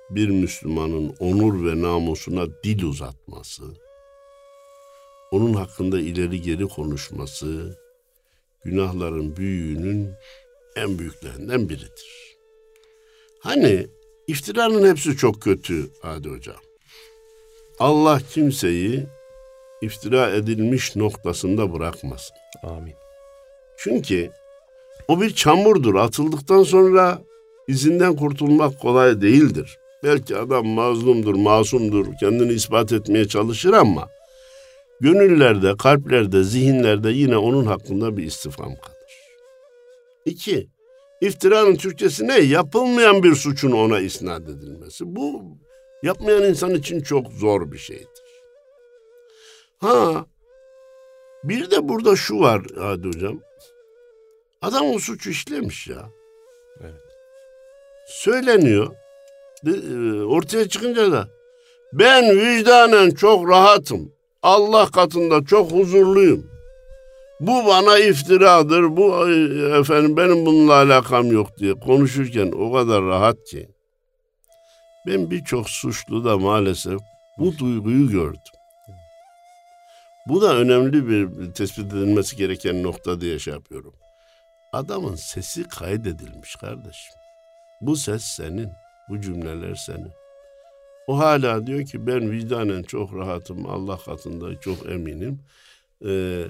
[0.10, 3.64] bir Müslümanın onur ve namusuna dil uzatması,
[5.32, 7.78] onun hakkında ileri geri konuşması,
[8.64, 10.12] günahların büyüğünün
[10.76, 12.38] en büyüklerinden biridir.
[13.40, 13.88] Hani
[14.28, 16.56] iftiranın hepsi çok kötü Hadi Hocam.
[17.80, 19.06] Allah kimseyi
[19.82, 22.36] iftira edilmiş noktasında bırakmasın.
[22.64, 22.96] Amin.
[23.78, 24.32] Çünkü
[25.08, 25.96] o bir çamurdur.
[25.96, 27.22] Atıldıktan sonra
[27.68, 29.80] izinden kurtulmak kolay değildir.
[30.04, 34.10] Belki adam mazlumdur, masumdur, kendini ispat etmeye çalışır ama
[35.02, 38.99] Gönüllerde, kalplerde, zihinlerde yine onun hakkında bir istifam kalır.
[40.30, 40.70] İki,
[41.22, 42.40] iftiranın Türkçesi ne?
[42.40, 45.04] Yapılmayan bir suçun ona isnat edilmesi.
[45.16, 45.44] Bu
[46.04, 48.08] yapmayan insan için çok zor bir şeydir.
[49.78, 50.26] Ha,
[51.44, 53.40] bir de burada şu var Hadi Hocam.
[54.62, 56.10] Adam o suçu işlemiş ya.
[56.82, 56.94] Evet.
[58.08, 58.96] Söyleniyor.
[59.68, 59.72] E,
[60.24, 61.28] ortaya çıkınca da
[61.94, 64.12] ben vicdanen çok rahatım.
[64.44, 66.59] Allah katında çok huzurluyum.
[67.40, 68.98] Bu bana iftiradır.
[68.98, 69.30] Bu
[69.80, 73.70] efendim benim bununla alakam yok diye konuşurken o kadar rahat ki.
[75.08, 77.00] Ben birçok suçlu da maalesef
[77.38, 78.42] bu duyguyu gördüm.
[80.26, 83.94] Bu da önemli bir tespit edilmesi gereken nokta diye şey yapıyorum.
[84.74, 87.14] Adamın sesi kaydedilmiş kardeşim.
[87.82, 88.70] Bu ses senin,
[89.10, 90.12] bu cümleler senin.
[91.08, 95.40] O hala diyor ki ben vicdanen çok rahatım, Allah katında çok eminim.
[96.06, 96.44] Ee,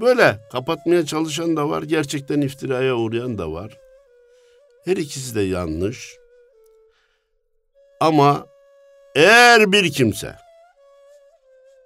[0.00, 3.78] böyle kapatmaya çalışan da var, gerçekten iftiraya uğrayan da var.
[4.84, 6.16] Her ikisi de yanlış.
[8.00, 8.46] Ama
[9.14, 10.36] eğer bir kimse,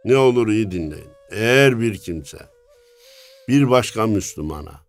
[0.05, 2.39] ne olur iyi dinleyin, eğer bir kimse
[3.49, 4.81] bir başka Müslümana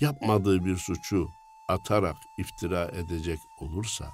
[0.00, 1.28] yapmadığı bir suçu
[1.68, 4.12] atarak iftira edecek olursa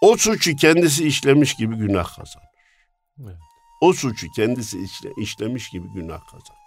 [0.00, 2.48] o suçu kendisi işlemiş gibi günah kazanır.
[3.22, 3.53] Evet.
[3.84, 6.64] O suçu kendisi işle, işlemiş gibi günah kazanır.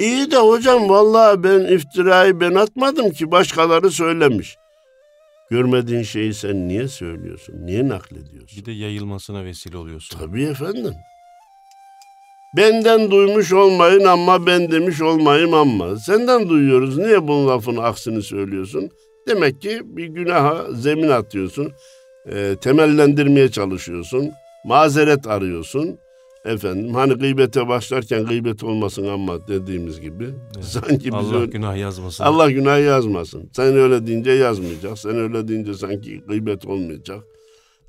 [0.00, 4.56] İyi de hocam vallahi ben iftirayı ben atmadım ki başkaları söylemiş.
[5.50, 7.66] Görmediğin şeyi sen niye söylüyorsun?
[7.66, 8.60] Niye naklediyorsun?
[8.60, 10.18] Bir de yayılmasına vesile oluyorsun.
[10.18, 10.94] Tabii efendim.
[12.56, 15.96] Benden duymuş olmayın ama ben demiş olmayayım ama.
[15.96, 16.98] Senden duyuyoruz.
[16.98, 18.90] Niye bunun lafın aksini söylüyorsun?
[19.28, 21.72] Demek ki bir günaha zemin atıyorsun.
[22.32, 24.32] E, temellendirmeye çalışıyorsun.
[24.66, 25.98] Mazeret arıyorsun.
[26.44, 30.24] Efendim hani gıybete başlarken gıybet olmasın ama dediğimiz gibi.
[30.56, 30.64] Evet.
[30.64, 32.24] Sanki Allah öyle, günah yazmasın.
[32.24, 33.50] Allah günah yazmasın.
[33.52, 34.98] Sen öyle deyince yazmayacak.
[34.98, 37.24] Sen öyle deyince sanki gıybet olmayacak.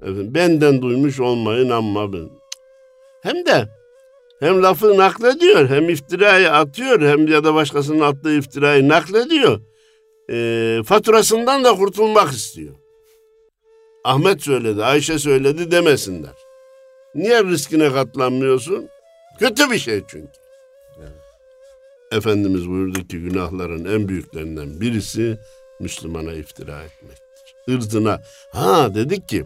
[0.02, 2.30] Efendim, benden duymuş olmayın ama ben.
[3.24, 3.70] Hem de
[4.40, 9.60] hem lafı naklediyor hem iftirayı atıyor hem ya da başkasının attığı iftirayı naklediyor.
[10.32, 12.76] E, faturasından da kurtulmak istiyor.
[14.04, 16.47] Ahmet söyledi, Ayşe söyledi demesinler.
[17.15, 18.89] Niye riskine katlanmıyorsun?
[19.39, 20.32] Kötü bir şey çünkü.
[21.00, 21.12] Evet.
[22.12, 25.38] Efendimiz buyurdu ki günahların en büyüklerinden birisi
[25.80, 27.56] Müslümana iftira etmektir.
[27.67, 28.22] Irzına.
[28.52, 29.46] Ha dedik ki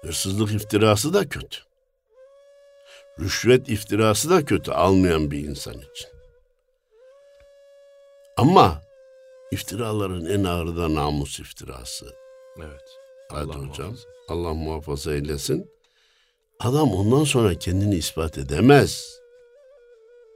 [0.00, 1.58] hırsızlık iftirası da kötü.
[3.20, 6.08] Rüşvet iftirası da kötü almayan bir insan için.
[8.36, 8.82] Ama
[9.50, 12.14] iftiraların en ağırı da namus iftirası.
[12.58, 12.84] Evet.
[13.30, 13.86] Hadi Allah hocam.
[13.86, 14.08] Muhafaza.
[14.28, 15.70] Allah muhafaza eylesin.
[16.60, 19.20] Adam ondan sonra kendini ispat edemez.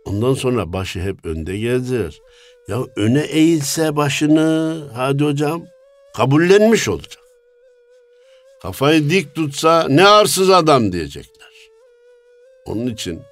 [0.04, 2.20] Ondan sonra başı hep önde gezer.
[2.68, 5.66] Ya öne eğilse başını hadi hocam
[6.16, 7.22] kabullenmiş olacak.
[8.62, 11.52] Kafayı dik tutsa ne arsız adam diyecekler.
[12.66, 13.22] Onun için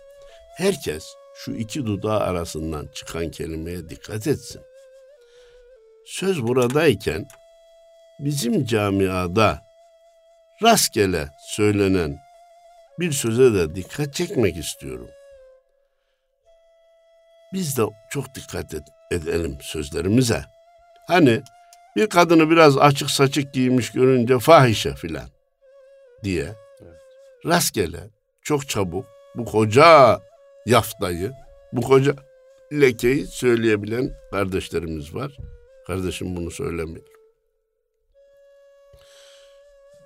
[0.56, 4.60] herkes şu iki dudağı arasından çıkan kelimeye dikkat etsin.
[6.06, 7.28] Söz buradayken
[8.18, 9.62] bizim camiada
[10.62, 12.29] rastgele söylenen
[13.00, 15.08] bir söze de dikkat çekmek istiyorum.
[17.52, 20.44] Biz de çok dikkat et, edelim sözlerimize.
[21.06, 21.42] Hani
[21.96, 25.28] bir kadını biraz açık saçık giymiş görünce fahişe filan
[26.24, 27.00] diye evet.
[27.46, 28.00] rastgele
[28.42, 30.20] çok çabuk bu koca
[30.66, 31.32] yaftayı,
[31.72, 32.14] bu koca
[32.72, 35.36] lekeyi söyleyebilen kardeşlerimiz var.
[35.86, 37.19] Kardeşim bunu söylemiyor.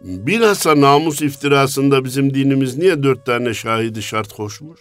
[0.00, 4.80] Bilhassa namus iftirasında bizim dinimiz niye dört tane şahidi şart koşmuş?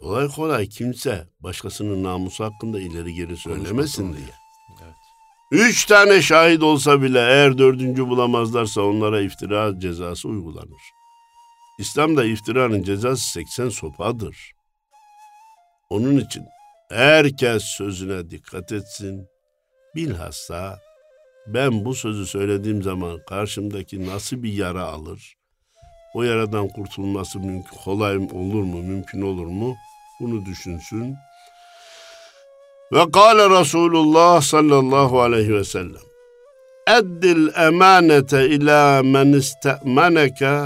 [0.00, 4.26] Kolay kolay kimse başkasının namusu hakkında ileri geri söylemesin diye.
[4.82, 4.94] Evet.
[5.50, 10.82] Üç tane şahit olsa bile eğer dördüncü bulamazlarsa onlara iftira cezası uygulanır.
[11.78, 14.52] İslam'da iftiranın cezası 80 sopadır.
[15.90, 16.44] Onun için
[16.90, 19.26] herkes sözüne dikkat etsin.
[19.94, 20.78] Bilhassa
[21.46, 25.34] ben bu sözü söylediğim zaman karşımdaki nasıl bir yara alır?
[26.14, 29.76] O yaradan kurtulması mümkün, kolay olur mu, mümkün olur mu?
[30.20, 31.16] Bunu düşünsün.
[32.92, 36.02] Ve kâle Resulullah sallallahu aleyhi ve sellem.
[36.88, 40.60] Eddil emanete ila men iste'meneke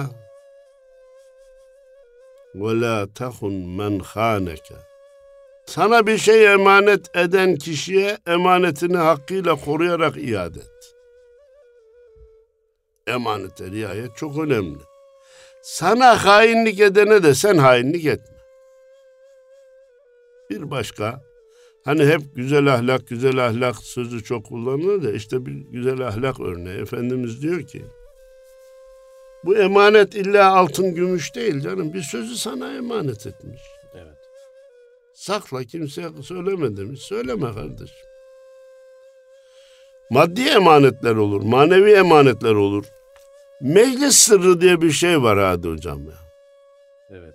[2.55, 4.86] ve la tahun men khaneke.
[5.67, 10.95] Sana bir şey emanet eden kişiye emanetini hakkıyla koruyarak iade et.
[13.07, 14.79] Emanete riayet çok önemli.
[15.63, 18.37] Sana hainlik edene de sen hainlik etme.
[20.51, 21.23] Bir başka
[21.85, 26.81] hani hep güzel ahlak güzel ahlak sözü çok kullanılır da işte bir güzel ahlak örneği.
[26.81, 27.85] Efendimiz diyor ki
[29.45, 31.93] bu emanet illa altın gümüş değil canım.
[31.93, 33.61] Bir sözü sana emanet etmiş.
[35.17, 37.01] Sakla kimseye söyleme demiş.
[37.01, 37.97] Söyleme kardeşim.
[40.11, 42.85] Maddi emanetler olur, manevi emanetler olur.
[43.61, 46.15] Meclis sırrı diye bir şey var hadi hocam ya.
[47.11, 47.35] Evet.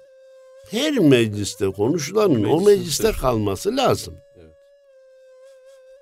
[0.72, 3.22] Her mecliste konuşulanın o Meclisin mecliste sırrı.
[3.22, 4.18] kalması lazım.
[4.38, 4.54] Evet.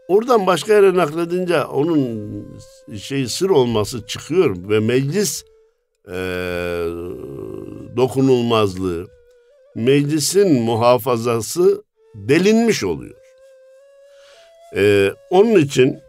[0.07, 2.59] Oradan başka yere nakledince onun
[2.97, 5.43] şey sır olması çıkıyor ve meclis
[6.07, 6.13] eee,
[7.97, 9.07] dokunulmazlığı,
[9.79, 11.83] meclisin muhafazası
[12.15, 13.15] delinmiş oluyor.
[14.75, 15.99] Eee, onun için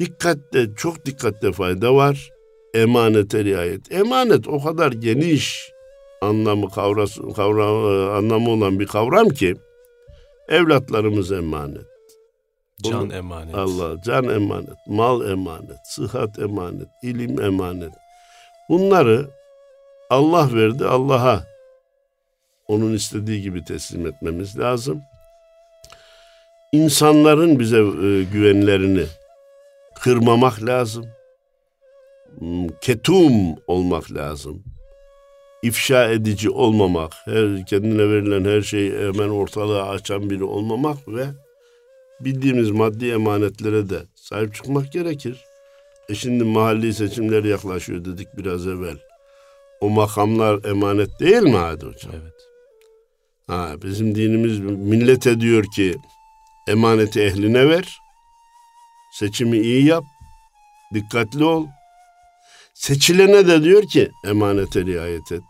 [0.00, 2.30] dikkatte, çok dikkatte fayda var.
[2.74, 3.92] Emanete riayet.
[3.92, 5.72] Emanet o kadar geniş
[6.20, 7.84] anlamı kavrası, kavram,
[8.16, 9.54] anlamı olan bir kavram ki
[10.48, 11.84] evlatlarımız emanet.
[12.82, 13.54] Can Onu- emanet.
[13.54, 17.92] Allah can emanet, mal emanet, sıhhat emanet, ilim emanet.
[18.68, 19.30] Bunları
[20.10, 21.55] Allah verdi Allah'a
[22.68, 25.02] onun istediği gibi teslim etmemiz lazım.
[26.72, 29.04] İnsanların bize e, güvenlerini
[30.00, 31.06] kırmamak lazım.
[32.38, 33.32] Hmm, Ketum
[33.66, 34.64] olmak lazım.
[35.62, 41.24] İfşa edici olmamak, her kendine verilen her şeyi hemen ortalığa açan biri olmamak ve
[42.20, 45.44] bildiğimiz maddi emanetlere de sahip çıkmak gerekir.
[46.08, 48.96] E şimdi mahalli seçimler yaklaşıyor dedik biraz evvel.
[49.80, 52.12] O makamlar emanet değil mi hadi hocam?
[52.22, 52.45] Evet.
[53.46, 55.94] Ha, bizim dinimiz millete diyor ki
[56.66, 57.98] emaneti ehline ver.
[59.12, 60.04] Seçimi iyi yap.
[60.94, 61.66] Dikkatli ol.
[62.74, 65.42] Seçilene de diyor ki emanete riayet et.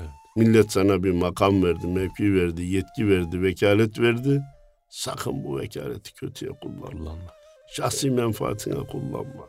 [0.00, 0.08] Evet.
[0.36, 4.42] Millet sana bir makam verdi, mevki verdi, yetki verdi, vekalet verdi.
[4.90, 6.90] Sakın bu vekaleti kötüye kullanma.
[6.90, 7.32] Kullanma.
[7.72, 9.48] Şahsi menfaatine kullanma.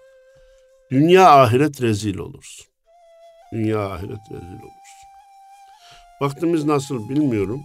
[0.91, 2.65] Dünya ahiret rezil olursun.
[3.53, 4.78] Dünya ahiret rezil olursun.
[6.21, 7.61] Vaktimiz nasıl bilmiyorum.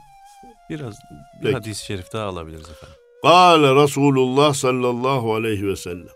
[0.70, 1.54] Biraz bir Peki.
[1.54, 2.96] hadis-i şerif daha alabiliriz efendim.
[3.22, 6.14] Kale Resulullah sallallahu aleyhi ve sellem.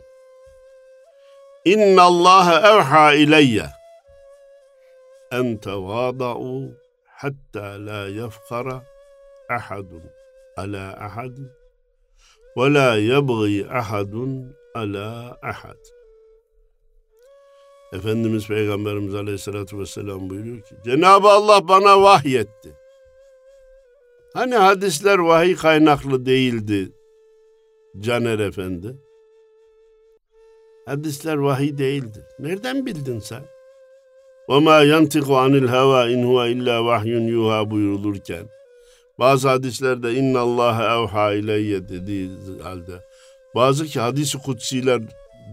[1.64, 3.66] İnna Allah evha ileyye
[5.33, 6.70] en tevada'u
[7.07, 8.83] hatta la yefkara
[9.51, 10.03] ahadun
[10.57, 11.51] ala ahadin
[12.57, 15.98] ve la yebği ahadun ala ahad.
[17.94, 22.74] Efendimiz Peygamberimiz Aleyhisselatü Vesselam buyuruyor ki Cenab-ı Allah bana vahyetti.
[24.34, 26.92] Hani hadisler vahiy kaynaklı değildi
[28.00, 28.96] Caner Efendi?
[30.86, 32.24] Hadisler vahiy değildir.
[32.39, 33.44] Nereden bildin sen?
[34.50, 38.46] وَمَا يَنْتِقُ عَنِ الْهَوَا اِنْ هُوَ اِلَّا وَحْيٌ يُوهَا buyurulurken
[39.20, 42.30] bazı hadislerde inna Allah evha ileyye dediği
[42.63, 43.04] halde
[43.56, 45.02] bazı ki hadisi kutsiler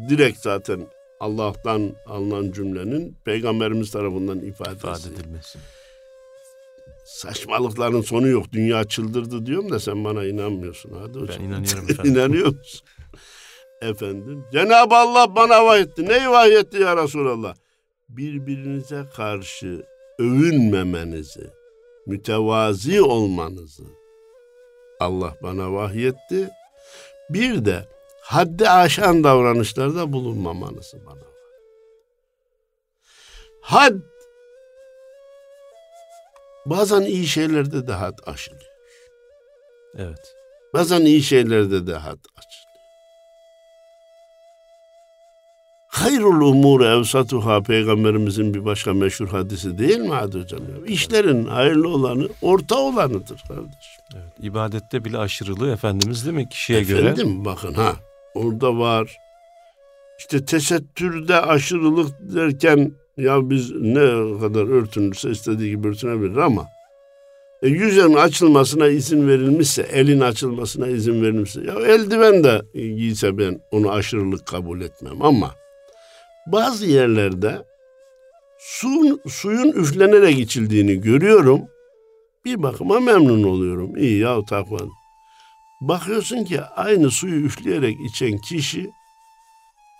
[0.09, 0.81] direkt zaten
[1.20, 4.76] Allah'tan alınan cümlenin peygamberimiz tarafından ifadesi.
[4.78, 5.60] ifade edilmesi.
[7.06, 8.46] Saçmalıkların sonu yok.
[8.52, 10.92] Dünya çıldırdı diyorum da sen bana inanmıyorsun.
[11.02, 11.38] Hadi hocam.
[11.40, 12.12] Ben inanıyorum efendim.
[12.12, 12.88] İnanıyor musun?
[13.82, 14.46] Efendim.
[14.54, 16.06] Cenab-ı Allah bana vahyetti.
[16.10, 17.56] Neyi vahyetti ya Resulallah?
[18.10, 19.84] Birbirinize karşı
[20.20, 21.50] övünmemenizi,
[22.08, 23.84] mütevazi olmanızı
[25.00, 26.50] Allah bana vahyetti.
[27.30, 27.86] Bir de
[28.26, 31.26] haddi aşan davranışlarda bulunmamanızı bana.
[33.62, 33.96] Had
[36.66, 38.72] bazen iyi şeylerde de had aşılıyor.
[39.98, 40.36] Evet.
[40.74, 42.66] Bazen iyi şeylerde de had açılıyor.
[45.88, 50.60] Hayrul umur evsatuha peygamberimizin bir başka meşhur hadisi değil mi Hadi hocam?
[50.60, 50.86] Ya?
[50.86, 54.04] İşlerin hayırlı olanı orta olanıdır kardeşim.
[54.16, 54.34] Evet.
[54.42, 57.02] İbadette bile aşırılığı Efendimiz değil mi kişiye göre?
[57.02, 57.96] Efendim bakın ha
[58.36, 59.18] orada var.
[60.20, 66.68] İşte tesettürde aşırılık derken ya biz ne kadar örtünürse istediği gibi örtünebilir ama
[67.62, 73.92] e, yüzün açılmasına izin verilmişse, elin açılmasına izin verilmişse, ya eldiven de giyse ben onu
[73.92, 75.52] aşırılık kabul etmem ama
[76.48, 77.66] bazı yerlerde
[78.60, 81.62] su, suyun üflenerek içildiğini görüyorum.
[82.46, 83.98] Bir bakıma memnun oluyorum.
[83.98, 84.78] İyi ya takva.
[85.82, 88.92] Bakıyorsun ki aynı suyu üfleyerek içen kişi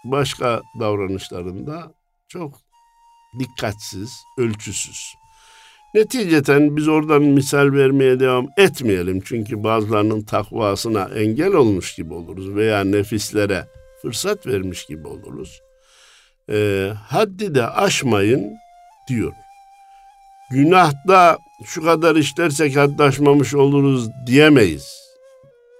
[0.06, 1.94] başka davranışlarında
[2.28, 2.60] çok
[3.40, 5.16] dikkatsiz, ölçüsüz.
[5.96, 9.22] Neticeten biz oradan misal vermeye devam etmeyelim.
[9.26, 13.66] Çünkü bazılarının takvasına engel olmuş gibi oluruz veya nefislere
[14.02, 15.62] fırsat vermiş gibi oluruz.
[16.50, 18.54] Ee, haddi de aşmayın
[19.10, 19.34] diyor.
[20.52, 25.05] günahda şu kadar işlersek haddaşmamış oluruz diyemeyiz.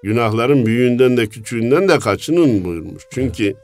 [0.06, 3.04] Günahların büyüğünden de küçüğünden de kaçının buyurmuş.
[3.12, 3.56] Çünkü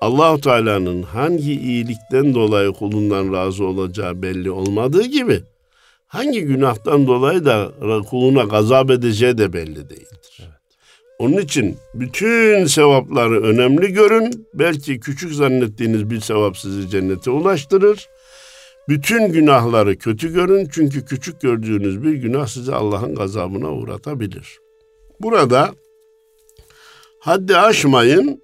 [0.00, 5.40] Allahu Teala'nın hangi iyilikten dolayı kulundan razı olacağı belli olmadığı gibi
[6.06, 7.72] hangi günahtan dolayı da
[8.10, 10.38] kuluna gazap edeceği de belli değildir.
[10.40, 10.50] Evet.
[11.18, 14.46] Onun için bütün sevapları önemli görün.
[14.54, 18.08] Belki küçük zannettiğiniz bir sevap sizi cennete ulaştırır.
[18.88, 24.65] Bütün günahları kötü görün çünkü küçük gördüğünüz bir günah sizi Allah'ın gazabına uğratabilir.
[25.20, 25.70] Burada
[27.20, 28.42] haddi aşmayın.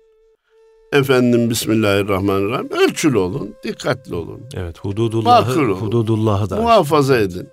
[0.93, 2.69] Efendim Bismillahirrahmanirrahim.
[2.71, 4.41] Ölçülü olun, dikkatli olun.
[4.55, 7.49] Evet, hududullahı, hududullahı da muhafaza edin.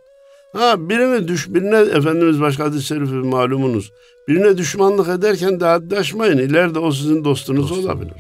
[0.54, 3.92] Ha birine düş birine Efendimiz başka hadis-i şerifi malumunuz.
[4.28, 6.38] Birine düşmanlık ederken de haddi aşmayın.
[6.38, 7.86] İleride o sizin dostunuz Dostum.
[7.86, 8.14] olabilir.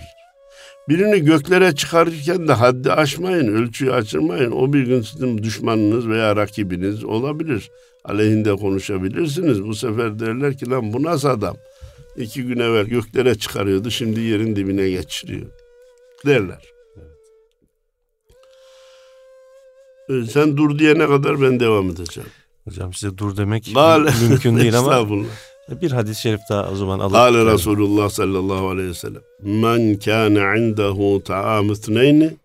[0.89, 4.51] Birini göklere çıkarırken de haddi aşmayın, ölçüyü açırmayın.
[4.51, 7.71] O bir gün sizin düşmanınız veya rakibiniz olabilir.
[8.05, 9.63] Aleyhinde konuşabilirsiniz.
[9.63, 11.57] Bu sefer derler ki lan bu nasıl adam?
[12.17, 15.47] İki gün evvel göklere çıkarıyordu, şimdi yerin dibine geçiriyor.
[16.25, 16.63] Derler.
[20.09, 20.31] Evet.
[20.31, 22.29] Sen dur diyene kadar ben devam edeceğim.
[22.63, 25.07] Hocam size dur demek Bale, mümkün değil ama
[25.81, 27.11] bir hadis-i şerif daha o zaman alıp.
[27.11, 29.21] Kale Resulullah sallallahu aleyhi ve sellem.
[29.39, 32.35] Men kâne indehu ta'am ithneyni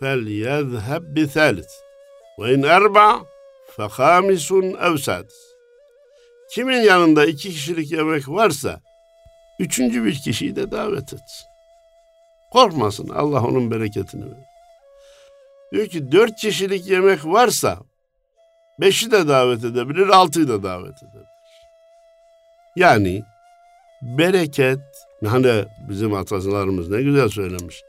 [0.00, 1.72] fel yezheb bi thalith.
[2.38, 3.20] Ve in erba
[3.76, 5.50] fe hamisun ev sadis.
[6.50, 8.80] Kimin yanında iki kişilik yemek varsa
[9.58, 11.46] üçüncü bir kişiyi de davet etsin.
[12.52, 14.50] Korkmasın Allah onun bereketini verir.
[15.72, 17.78] Diyor ki dört kişilik yemek varsa
[18.80, 21.29] beşi de davet edebilir, altıyı da davet edebilir.
[22.80, 23.22] Yani
[24.02, 24.78] bereket,
[25.26, 27.82] hani bizim atalarımız ne güzel söylemiş.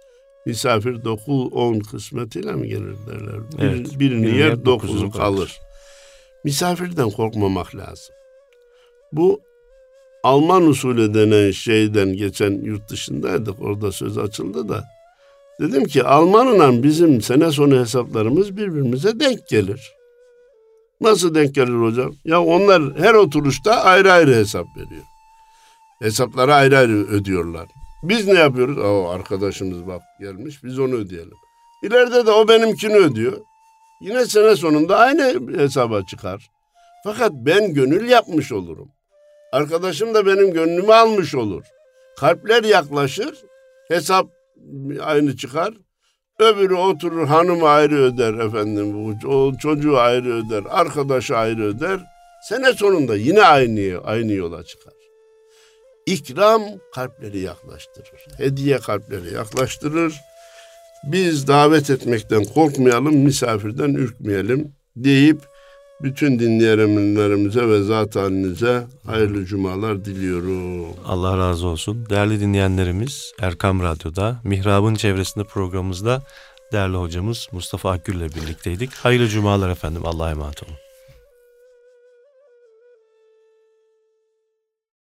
[0.45, 3.51] Misafir dokuz on kısmetiyle mi gelir derler.
[3.51, 5.23] Bir, evet, birini bir yer dokuzu kalır.
[5.23, 5.59] kalır.
[6.43, 8.15] Misafirden korkmamak lazım.
[9.11, 9.41] Bu
[10.23, 13.61] Alman usulü denen şeyden geçen yurt dışındaydık.
[13.61, 14.83] Orada söz açıldı da.
[15.59, 19.91] Dedim ki Almanla bizim sene sonu hesaplarımız birbirimize denk gelir.
[21.01, 22.13] Nasıl denk gelir hocam?
[22.25, 25.03] Ya onlar her oturuşta ayrı ayrı hesap veriyor.
[25.99, 27.67] Hesapları ayrı ayrı ödüyorlar.
[28.03, 28.77] Biz ne yapıyoruz?
[28.77, 31.37] O arkadaşımız bak gelmiş biz onu ödeyelim.
[31.83, 33.37] İleride de o benimkini ödüyor.
[34.01, 36.49] Yine sene sonunda aynı hesaba çıkar.
[37.03, 38.89] Fakat ben gönül yapmış olurum.
[39.51, 41.63] Arkadaşım da benim gönlümü almış olur.
[42.19, 43.43] Kalpler yaklaşır,
[43.87, 44.27] hesap
[45.01, 45.73] aynı çıkar.
[46.41, 49.15] Öbürü oturur hanım ayrı öder efendim.
[49.27, 50.63] O çocuğu ayrı öder.
[50.69, 51.99] Arkadaşı ayrı öder.
[52.49, 54.93] Sene sonunda yine aynı, aynı yola çıkar.
[56.05, 56.61] İkram
[56.93, 58.25] kalpleri yaklaştırır.
[58.37, 60.15] Hediye kalpleri yaklaştırır.
[61.03, 65.50] Biz davet etmekten korkmayalım, misafirden ürkmeyelim deyip
[66.03, 70.85] bütün dinleyenlerimize ve zat halinize hayırlı cumalar diliyorum.
[71.05, 72.05] Allah razı olsun.
[72.09, 76.21] Değerli dinleyenlerimiz Erkam Radyo'da Mihrab'ın çevresinde programımızda
[76.71, 78.93] değerli hocamız Mustafa Akgül ile birlikteydik.
[78.93, 80.01] Hayırlı cumalar efendim.
[80.05, 80.80] Allah'a emanet olun.